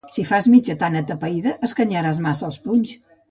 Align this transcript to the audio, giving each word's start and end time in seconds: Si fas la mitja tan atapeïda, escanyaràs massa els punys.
Si 0.13 0.23
fas 0.27 0.45
la 0.47 0.53
mitja 0.53 0.75
tan 0.83 0.95
atapeïda, 1.01 1.53
escanyaràs 1.69 2.25
massa 2.29 2.47
els 2.51 2.61
punys. 2.67 2.97